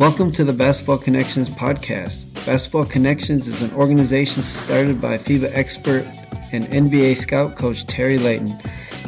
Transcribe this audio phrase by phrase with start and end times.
[0.00, 2.34] Welcome to the Basketball Connections podcast.
[2.46, 6.06] Basketball Connections is an organization started by FIBA expert
[6.52, 8.58] and NBA scout coach Terry Layton.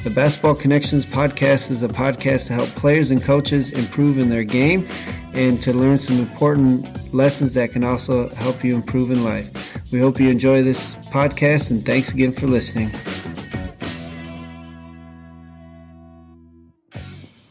[0.04, 4.44] The Basketball Connections podcast is a podcast to help players and coaches improve in their
[4.44, 4.86] game
[5.32, 9.90] and to learn some important lessons that can also help you improve in life.
[9.92, 12.90] We hope you enjoy this podcast and thanks again for listening.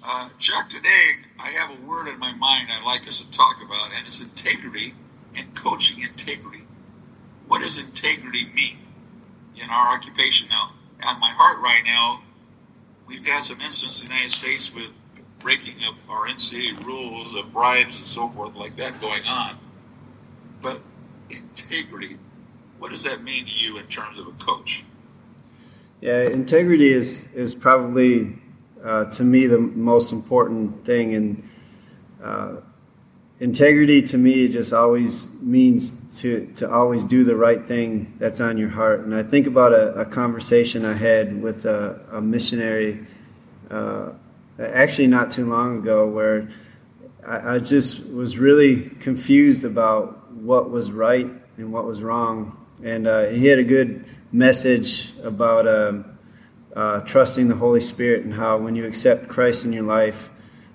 [0.04, 3.58] Uh, Chuck, today I have a word in my mind I'd like us to talk
[3.64, 4.96] about, and it's integrity
[5.36, 6.64] and coaching integrity.
[7.48, 8.80] What does integrity mean
[9.56, 10.72] in our occupation now?
[11.04, 12.24] On my heart right now,
[13.08, 14.90] we've got some instances in the United States with
[15.38, 19.58] breaking of our NCAA rules of bribes and so forth like that going on.
[20.64, 20.80] But
[21.30, 22.18] integrity,
[22.80, 24.84] what does that mean to you in terms of a coach?
[26.00, 28.42] Yeah, integrity is is probably
[28.84, 31.50] uh, to me the most important thing, and
[32.24, 32.56] uh,
[33.40, 38.58] integrity to me just always means to to always do the right thing that's on
[38.58, 39.02] your heart.
[39.02, 43.06] And I think about a, a conversation I had with a, a missionary.
[43.70, 44.12] Uh,
[44.60, 46.48] actually not too long ago where
[47.26, 51.28] I, I, just was really confused about what was right
[51.58, 52.58] and what was wrong.
[52.84, 56.18] And uh, he had a good message about um,
[56.76, 60.30] uh, trusting the Holy Spirit and how when you accept Christ in your life,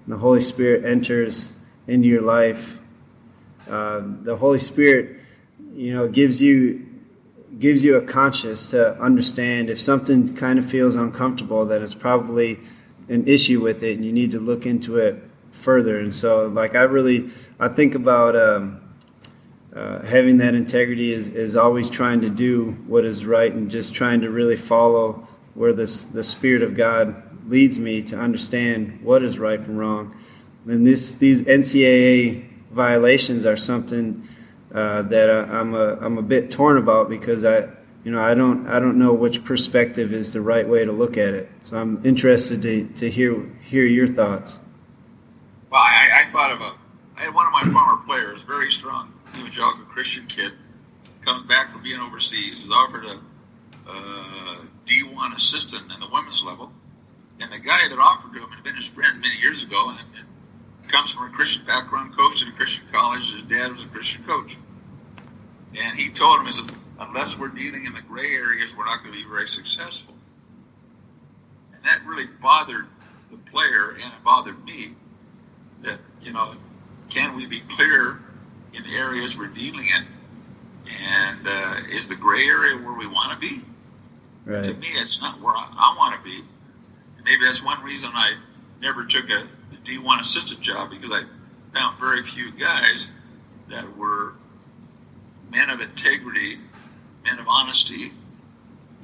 [0.05, 1.53] and the Holy Spirit enters
[1.87, 2.79] into your life,
[3.69, 5.21] uh, the Holy Spirit,
[5.75, 6.87] you know, gives you
[7.59, 12.61] gives you a conscience to understand if something kind of feels uncomfortable that it's probably
[13.09, 15.99] an issue with it and you need to look into it further.
[15.99, 18.81] And so, like, I really I think about um,
[19.75, 23.95] uh, having that integrity is, is always trying to do what is right and just
[23.95, 29.23] trying to really follow where this the Spirit of God leads me to understand what
[29.23, 30.17] is right from wrong.
[30.67, 34.29] And this these NCAA violations are something
[34.73, 37.69] uh, that I, I'm a I'm a bit torn about because I
[38.05, 41.17] you know, I don't I don't know which perspective is the right way to look
[41.17, 41.51] at it.
[41.65, 44.61] So I'm interested to, to hear hear your thoughts.
[45.71, 46.73] Well, I, I thought of a
[47.17, 50.53] I had one of my former players, very strong evangelical Christian kid,
[51.25, 53.19] comes back from being overseas, is offered a
[53.89, 54.26] uh, D1
[55.37, 56.73] assistant in the women's level,
[57.41, 60.01] and the guy that offered to him had been his friend many years ago, and,
[60.17, 63.33] and comes from a Christian background, coached at a Christian college.
[63.33, 64.57] His dad was a Christian coach,
[65.77, 69.03] and he told him, he said unless we're dealing in the gray areas, we're not
[69.03, 70.15] going to be very successful.
[71.75, 72.87] And that really bothered
[73.31, 74.91] the player and it bothered me
[75.83, 76.55] that, you know,
[77.11, 78.19] can we be clear
[78.75, 80.05] in the areas we're dealing in?
[80.89, 83.61] And uh, is the gray area where we want to be?
[84.47, 84.65] Right.
[84.65, 86.37] To me, it's not where I, I want to be.
[86.37, 88.37] And maybe that's one reason I
[88.81, 89.47] never took a
[89.85, 91.23] D1 assistant job because I
[91.75, 93.11] found very few guys
[93.69, 94.35] that were
[95.51, 96.57] men of integrity
[97.27, 98.13] men of honesty,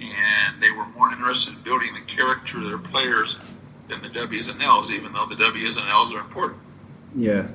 [0.01, 3.39] and they were more interested in building the character of their players
[3.89, 6.61] than the W's and L's, even though the W's and L's are important.
[7.15, 7.49] Yeah.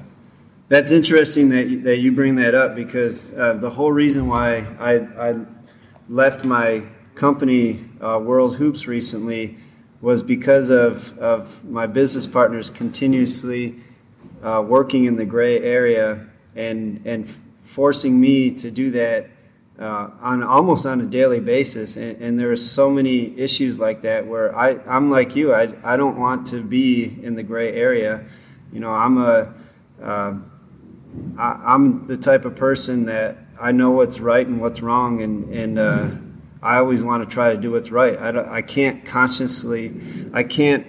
[0.70, 4.66] That's interesting that you, that you bring that up because uh, the whole reason why
[4.80, 5.36] I, I
[6.10, 6.84] left my
[7.18, 9.58] company, uh, World Hoops, recently
[10.00, 13.76] was because of, of my business partners continuously
[14.44, 17.28] uh, working in the gray area and, and
[17.66, 19.28] forcing me to do that
[19.80, 24.02] uh, on almost on a daily basis, and, and there are so many issues like
[24.02, 25.54] that where I I'm like you.
[25.54, 28.26] I I don't want to be in the gray area.
[28.74, 29.54] You know, I'm a
[30.02, 30.34] uh,
[31.38, 35.54] I, am the type of person that I know what's right and what's wrong, and
[35.54, 36.10] and uh,
[36.62, 38.18] I always want to try to do what's right.
[38.18, 39.94] I don't, I can't consciously
[40.34, 40.86] I can't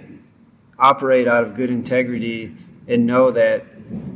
[0.78, 2.54] operate out of good integrity
[2.86, 3.64] and know that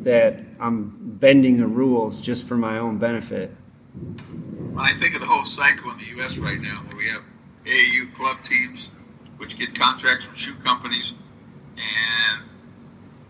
[0.04, 3.50] that I'm bending the rules just for my own benefit
[4.72, 6.38] when I think of the whole cycle in the U.S.
[6.38, 7.22] right now, where we have
[7.66, 8.90] AAU club teams
[9.36, 11.12] which get contracts from shoe companies,
[11.76, 12.44] and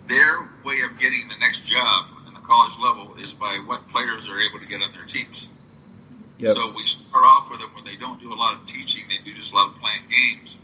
[0.08, 4.28] their way of getting the next job in the college level is by what players
[4.28, 5.48] are able to get on their teams.
[6.38, 6.54] Yep.
[6.54, 9.18] So we start off with them when they don't do a lot of teaching; they
[9.24, 10.56] do just a lot of playing games,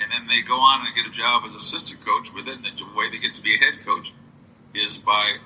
[0.00, 2.32] and then they go on and get a job as assistant coach.
[2.34, 4.12] Within the way they get to be a head coach
[4.74, 5.36] is by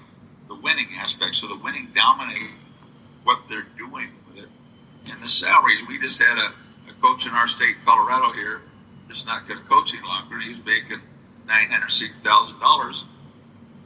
[0.48, 1.34] the winning aspect.
[1.36, 2.50] So the winning dominate
[3.24, 4.50] what they're doing with it.
[5.10, 5.80] and the salaries.
[5.88, 6.52] We just had a,
[6.90, 8.60] a coach in our state, Colorado here,
[9.08, 10.38] just not going to coach any longer.
[10.40, 11.00] He's making
[11.46, 13.04] nine hundred sixty thousand dollars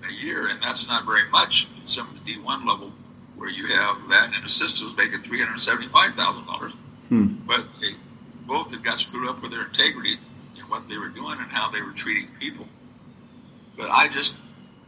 [0.08, 2.92] a year, and that's not very much in some of the D one level
[3.36, 6.72] where you have that, and an assistant was making three hundred seventy five thousand dollars.
[7.08, 7.37] Hmm.
[7.46, 7.94] But they
[8.46, 10.19] both had got screwed up with their integrity
[10.58, 12.66] and what they were doing and how they were treating people.
[13.76, 14.34] But I just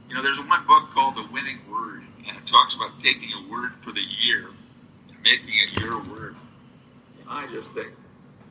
[0.09, 3.51] You know, there's one book called The Winning Word, and it talks about taking a
[3.51, 4.49] word for the year
[5.09, 6.35] and making it your word.
[7.21, 7.93] And I just think,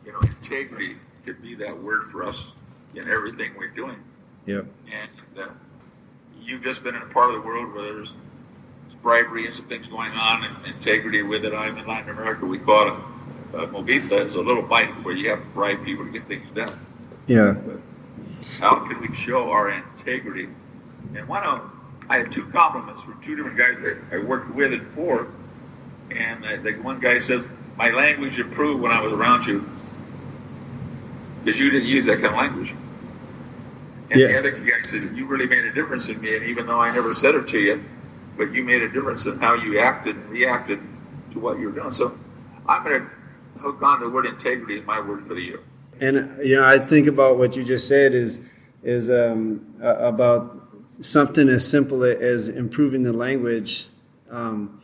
[0.05, 0.95] you know, integrity
[1.25, 2.45] could be that word for us
[2.95, 3.97] in everything we're doing.
[4.45, 4.65] Yep.
[4.91, 5.49] And uh,
[6.41, 8.13] you've just been in a part of the world where there's
[9.01, 11.53] bribery and some things going on and integrity with it.
[11.53, 12.45] I'm in Latin America.
[12.45, 12.93] We call it
[13.53, 14.25] uh, mordida.
[14.25, 16.79] It's a little bite where you have to bribe people to get things done.
[17.27, 17.53] Yeah.
[17.53, 17.79] But
[18.59, 20.49] how can we show our integrity?
[21.15, 21.61] And one of
[22.09, 25.27] I had two compliments from two different guys that I worked with and for.
[26.09, 27.47] And uh, the one guy says,
[27.77, 29.69] My language improved when I was around you
[31.43, 32.73] because you didn't use that kind of language.
[34.09, 34.27] And Yeah.
[34.27, 36.35] the other guy said, You really made a difference in me.
[36.35, 37.83] And even though I never said it to you,
[38.37, 40.79] but you made a difference in how you acted and reacted
[41.31, 41.93] to what you were doing.
[41.93, 42.17] So
[42.67, 43.07] I'm going to
[43.61, 45.59] hook on the word integrity is my word for the year.
[46.01, 48.39] And you know, I think about what you just said is
[48.83, 50.69] is um, about
[51.01, 53.87] something as simple as improving the language.
[54.29, 54.81] Um,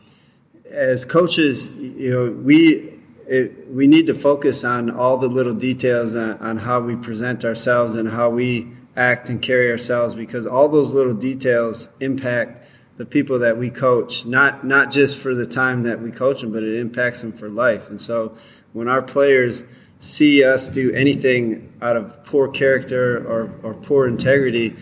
[0.70, 6.14] as coaches, you know, we it, we need to focus on all the little details
[6.14, 10.68] on, on how we present ourselves and how we act and carry ourselves, because all
[10.68, 12.65] those little details impact
[12.96, 14.24] the people that we coach.
[14.24, 17.48] Not not just for the time that we coach them, but it impacts them for
[17.48, 17.88] life.
[17.88, 18.36] And so,
[18.72, 19.64] when our players
[19.98, 24.76] see us do anything out of poor character or, or poor integrity,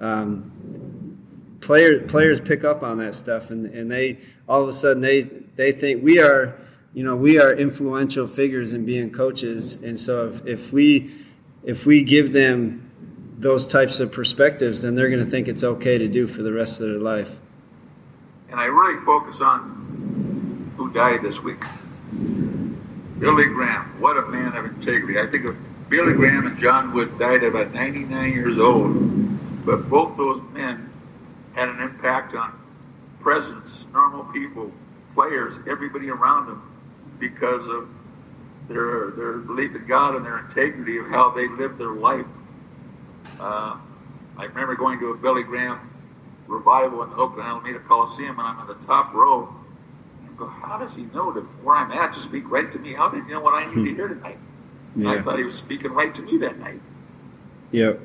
[0.00, 0.50] um,
[1.60, 4.18] player, players pick up on that stuff and, and they
[4.48, 5.22] all of a sudden they,
[5.56, 6.58] they think we are
[6.94, 11.10] you know we are influential figures in being coaches and so if, if we
[11.62, 12.90] if we give them
[13.38, 16.52] those types of perspectives then they're going to think it's okay to do for the
[16.52, 17.38] rest of their life
[18.50, 21.62] And I really focus on who died this week.
[23.18, 25.20] Billy Graham, what a man of integrity.
[25.20, 25.56] I think of
[25.88, 30.90] Billy Graham and John Wooden died at about 99 years old, but both those men
[31.54, 32.52] had an impact on
[33.20, 34.72] presidents, normal people,
[35.14, 36.62] players, everybody around them
[37.18, 37.88] because of
[38.68, 42.26] their their belief in God and their integrity of how they lived their life.
[43.38, 43.76] Uh,
[44.38, 45.90] I remember going to a Billy Graham
[46.50, 49.54] revival in the Oakland Alameda Coliseum, and I'm in the top row.
[50.24, 52.92] I go, how does he know to, where I'm at to speak right to me?
[52.92, 54.38] How did he know what I need to hear tonight?
[54.94, 56.80] And I thought he was speaking right to me that night.
[57.70, 58.00] yep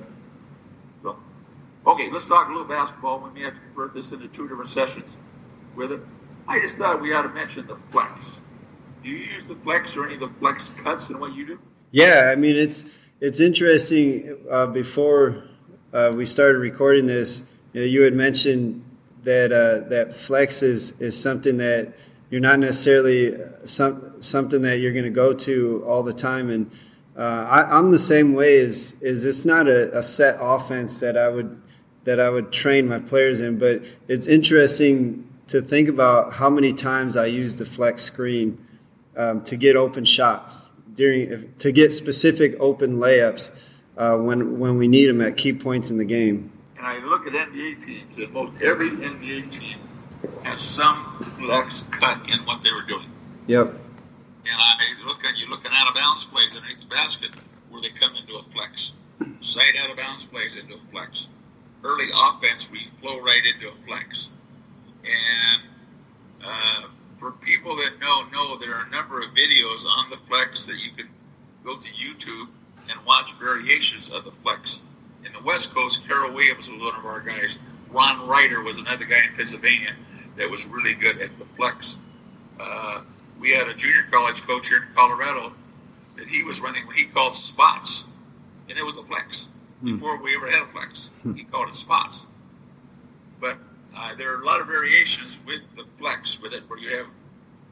[1.02, 1.18] So,
[1.88, 3.20] okay, let's talk a little basketball.
[3.20, 5.18] We may have to convert this into two different sessions
[5.76, 6.00] with it.
[6.48, 8.42] I just thought we ought to mention the flex.
[9.04, 11.60] Do you use the flex or any of the flex cuts in what you do?
[11.92, 12.86] Yeah, I mean it's
[13.20, 14.38] it's interesting.
[14.50, 15.46] Uh, before
[15.94, 17.46] uh, we started recording this,
[17.76, 18.84] you, know, you had mentioned
[19.24, 21.94] that uh, that flex is is something that
[22.30, 26.50] you're not necessarily some something that you're going to go to all the time.
[26.50, 26.72] And
[27.18, 28.56] uh, I, I'm the same way.
[28.56, 31.62] Is is it's not a, a set offense that I would
[32.06, 36.72] that I would train my players in, but it's interesting to think about how many
[36.72, 38.58] times I use the flex screen
[39.18, 43.52] um, to get open shots during to get specific open layups
[43.98, 46.54] uh, when when we need them at key points in the game.
[46.78, 49.78] And I look at NBA teams, and most every NBA team
[50.44, 53.10] has some flex cut in what they were doing.
[53.48, 53.68] Yep.
[53.68, 57.32] And I look at you looking out of bounds plays underneath the basket
[57.70, 58.92] where they come into a flex.
[59.42, 61.28] Side out of bounds plays into a flex.
[61.84, 64.30] Early offense, we flow right into a flex.
[65.04, 65.64] And
[66.44, 66.88] uh,
[67.20, 70.78] for people that know, know there are a number of videos on the flex that
[70.78, 71.10] you can
[71.64, 72.50] go to YouTube
[72.90, 74.80] and watch variations of the flex.
[75.86, 77.58] In the West Coast, Carroll Williams was one of our guys.
[77.92, 79.94] Ron Ryder was another guy in Pennsylvania
[80.36, 81.96] that was really good at the flex.
[82.60, 83.04] Uh,
[83.40, 85.54] we had a junior college coach here in Colorado
[86.18, 88.10] that he was running what he called spots,
[88.68, 89.48] and it was a flex
[89.84, 91.10] before we ever had a flex.
[91.36, 92.26] He called it spots.
[93.40, 93.58] But
[93.96, 97.08] uh, there are a lot of variations with the flex with it, where you have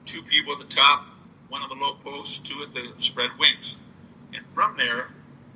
[0.05, 1.05] two people at the top,
[1.49, 3.75] one on the low post, two at the spread wings,
[4.35, 5.07] and from there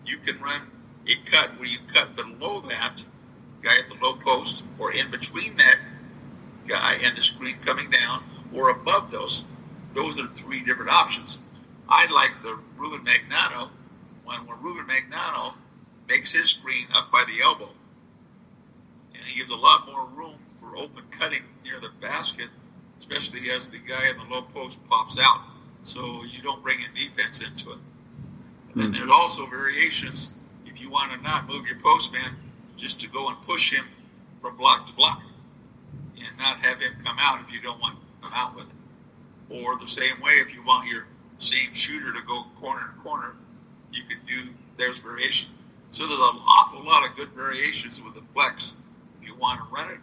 [0.05, 0.71] you can run
[1.07, 3.03] a cut where you cut below that
[3.63, 5.77] guy at the low post, or in between that
[6.67, 8.23] guy and the screen coming down,
[8.53, 9.43] or above those.
[9.93, 11.37] Those are three different options.
[11.89, 13.69] I like the Ruben Magnano
[14.27, 15.53] one when Ruben Magnano
[16.07, 17.69] makes his screen up by the elbow,
[19.13, 22.49] and he gives a lot more room for open cutting near the basket,
[22.99, 25.41] especially as the guy in the low post pops out.
[25.83, 27.77] So you don't bring in defense into it.
[27.77, 28.81] And hmm.
[28.81, 30.37] then there's also variations
[30.77, 32.35] if you want to not move your post man,
[32.75, 33.83] just to go and push him
[34.41, 35.23] from block to block
[36.15, 39.63] and not have him come out if you don't want him out with it.
[39.63, 41.07] Or the same way, if you want your
[41.39, 43.33] same shooter to go corner to corner,
[43.91, 45.49] you can do there's variation.
[45.89, 48.73] So there's an awful lot of good variations with the flex.
[49.19, 49.99] If you want to run it,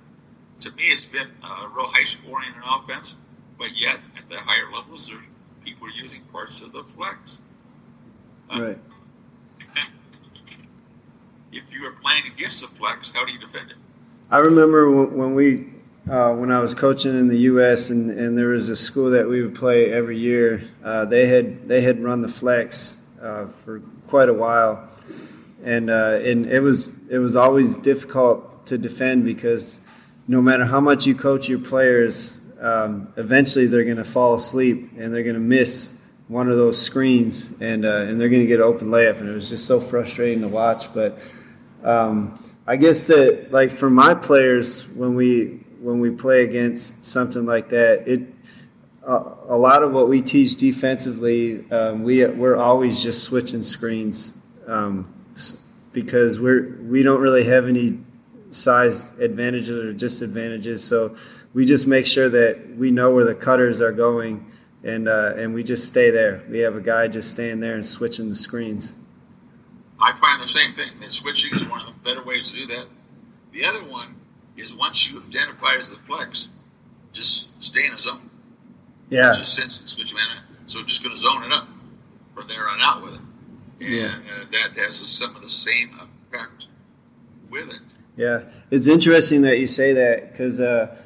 [0.62, 3.14] to me, it's been a real high scoring in offense,
[3.58, 5.20] but yet at the higher levels, there's
[5.64, 7.38] people using parts of the flex.
[8.50, 8.78] Uh, right.
[11.56, 13.76] If you are playing against the flex, how do you defend it?
[14.28, 15.68] I remember when we
[16.10, 17.90] uh, when I was coaching in the U.S.
[17.90, 20.68] and, and there was a school that we would play every year.
[20.82, 24.88] Uh, they had they had run the flex uh, for quite a while,
[25.62, 29.80] and uh, and it was it was always difficult to defend because
[30.26, 34.90] no matter how much you coach your players, um, eventually they're going to fall asleep
[34.98, 35.94] and they're going to miss
[36.26, 39.28] one of those screens and uh, and they're going to get an open layup, and
[39.28, 41.16] it was just so frustrating to watch, but.
[41.84, 47.44] Um, I guess that like for my players when we when we play against something
[47.44, 48.22] like that, it
[49.06, 54.32] uh, a lot of what we teach defensively, um, we we're always just switching screens
[54.66, 55.12] um,
[55.92, 57.98] because we're we don't really have any
[58.50, 60.82] size advantages or disadvantages.
[60.82, 61.16] So
[61.52, 64.50] we just make sure that we know where the cutters are going,
[64.82, 66.42] and uh, and we just stay there.
[66.48, 68.94] We have a guy just staying there and switching the screens.
[70.00, 71.00] I find the same thing.
[71.00, 72.86] That switching is one of the better ways to do that.
[73.52, 74.16] The other one
[74.56, 76.48] is once you identify as the flex,
[77.12, 78.30] just stay in a zone.
[79.08, 79.32] Yeah.
[79.32, 80.42] Just sense and switch man.
[80.66, 81.68] So just going to zone it up
[82.34, 83.20] from there on out with it.
[83.80, 84.16] And yeah.
[84.30, 86.66] uh, that has some of the same effect
[87.50, 87.80] with it.
[88.16, 88.44] Yeah.
[88.70, 90.96] It's interesting that you say that because, uh,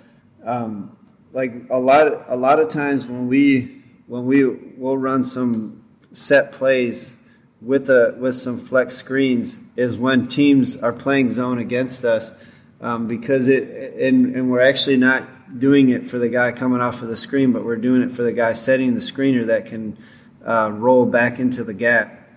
[0.44, 0.96] um,
[1.32, 6.52] like a lot, a lot of times when we, when we will run some set
[6.52, 7.17] plays
[7.60, 12.32] with a with some flex screens is when teams are playing zone against us
[12.80, 17.02] um, because it and, and we're actually not doing it for the guy coming off
[17.02, 19.96] of the screen, but we're doing it for the guy setting the screener that can
[20.44, 22.28] uh, roll back into the gap.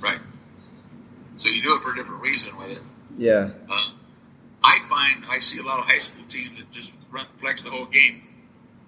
[0.00, 0.18] Right.
[1.36, 2.80] So you do it for a different reason with it.
[3.16, 3.50] Yeah.
[3.68, 3.90] Uh,
[4.64, 7.70] I find I see a lot of high school teams that just run flex the
[7.70, 8.22] whole game,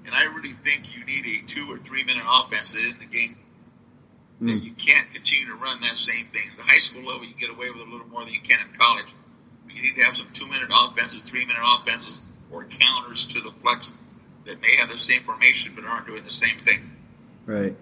[0.04, 3.36] and I really think you need a two or three minute offense in the game.
[4.40, 6.42] That you can't continue to run that same thing.
[6.52, 8.58] At the high school level, you get away with a little more than you can
[8.60, 9.06] in college.
[9.68, 12.20] You need to have some two minute offenses, three minute offenses,
[12.50, 13.92] or counters to the flex
[14.46, 16.90] that may have the same formation but aren't doing the same thing.
[17.46, 17.74] Right.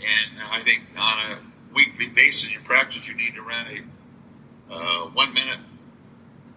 [0.00, 1.38] And I think on a
[1.74, 5.58] weekly basis in your practice, you need to run a uh, one minute,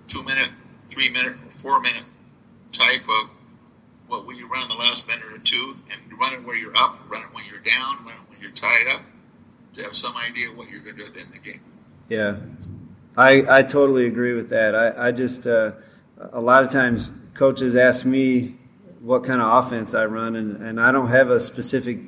[0.08, 0.50] two minute,
[0.92, 2.04] three minute, or four minute
[2.72, 3.30] type of
[4.08, 7.00] what will you run the last minute or two, and run it where you're up,
[7.10, 9.02] run it when you're down, run it when you're tied up,
[9.76, 11.62] to have some idea what you're going to do at the end of the game.
[12.12, 12.36] Yeah,
[13.16, 14.76] I, I totally agree with that.
[14.76, 15.72] I, I just, uh,
[16.20, 18.58] a lot of times coaches ask me
[19.00, 22.00] what kind of offense I run, and, and I don't have a specific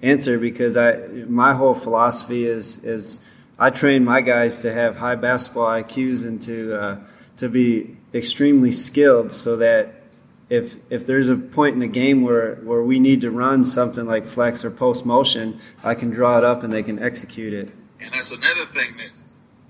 [0.00, 3.18] answer because I my whole philosophy is is
[3.58, 6.96] I train my guys to have high basketball IQs and to uh,
[7.38, 10.04] to be extremely skilled so that
[10.48, 14.06] if if there's a point in a game where where we need to run something
[14.06, 17.74] like flex or post motion, I can draw it up and they can execute it.
[18.00, 19.17] And that's another thing that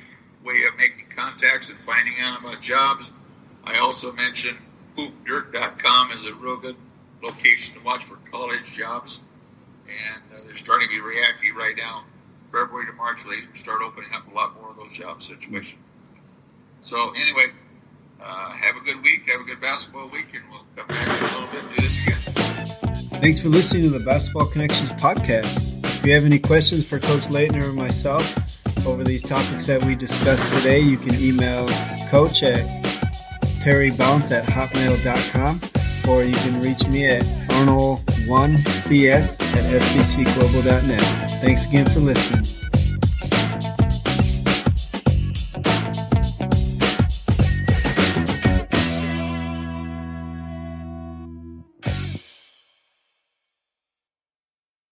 [0.46, 3.12] way of making contacts and finding out about jobs.
[3.66, 4.58] I also mentioned
[4.98, 6.76] hoopdirt.com is a real good
[7.22, 9.20] location to watch for college jobs.
[9.88, 12.04] And uh, they're starting to be reactive right now.
[12.52, 15.80] February to March, they start opening up a lot more of those job situations.
[16.82, 17.48] So, anyway,
[18.22, 19.28] uh, have a good week.
[19.30, 21.82] Have a good basketball week, and we'll come back in a little bit and do
[21.82, 23.20] this again.
[23.22, 25.84] Thanks for listening to the Basketball Connections podcast.
[25.84, 28.24] If you have any questions for Coach Layton or myself,
[28.86, 31.68] over these topics that we discussed today, you can email
[32.10, 32.83] coach at
[33.64, 35.60] terrybounce at hotmail.com
[36.10, 41.02] or you can reach me at arnold1cs at sbcglobal.net.
[41.42, 42.53] Thanks again for listening.